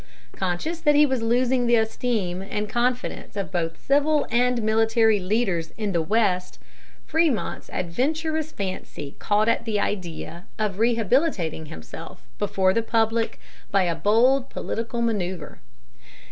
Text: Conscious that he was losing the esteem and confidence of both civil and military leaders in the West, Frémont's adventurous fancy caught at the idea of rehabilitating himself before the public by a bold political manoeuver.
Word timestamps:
Conscious 0.31 0.79
that 0.79 0.95
he 0.95 1.05
was 1.05 1.21
losing 1.21 1.67
the 1.67 1.75
esteem 1.75 2.41
and 2.41 2.67
confidence 2.67 3.35
of 3.35 3.51
both 3.51 3.79
civil 3.85 4.25
and 4.31 4.63
military 4.63 5.19
leaders 5.19 5.73
in 5.77 5.91
the 5.91 6.01
West, 6.01 6.57
Frémont's 7.07 7.69
adventurous 7.71 8.51
fancy 8.51 9.15
caught 9.19 9.47
at 9.47 9.63
the 9.65 9.79
idea 9.79 10.47
of 10.57 10.79
rehabilitating 10.79 11.67
himself 11.67 12.23
before 12.39 12.73
the 12.73 12.81
public 12.81 13.39
by 13.69 13.83
a 13.83 13.93
bold 13.93 14.49
political 14.49 15.03
manoeuver. 15.03 15.59